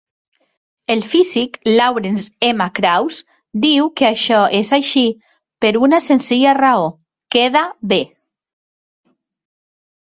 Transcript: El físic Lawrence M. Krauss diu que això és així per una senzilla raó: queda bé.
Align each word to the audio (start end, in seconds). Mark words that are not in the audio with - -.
El 0.93 1.03
físic 1.09 1.59
Lawrence 1.67 2.33
M. 2.47 2.67
Krauss 2.79 3.19
diu 3.67 3.91
que 4.01 4.09
això 4.09 4.41
és 4.63 4.73
així 4.79 5.05
per 5.67 5.73
una 5.91 6.01
senzilla 6.09 6.59
raó: 6.65 6.91
queda 7.39 7.67
bé. 7.95 8.05